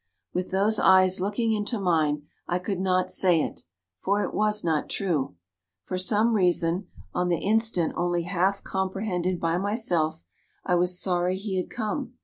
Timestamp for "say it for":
3.11-4.23